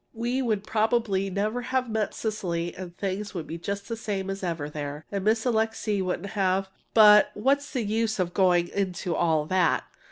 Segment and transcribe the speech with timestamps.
[0.15, 4.41] we would probably never have met Cecily, and things would be just the same as
[4.41, 9.45] ever there, and Miss Alixe wouldn't have But what's the use of going into all
[9.45, 9.83] that!